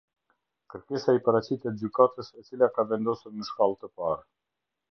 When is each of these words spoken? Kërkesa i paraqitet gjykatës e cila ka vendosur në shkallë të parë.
Kërkesa 0.73 1.13
i 1.17 1.21
paraqitet 1.27 1.77
gjykatës 1.83 2.31
e 2.39 2.47
cila 2.49 2.71
ka 2.79 2.89
vendosur 2.95 3.37
në 3.37 3.49
shkallë 3.51 3.79
të 3.85 3.95
parë. 4.01 4.21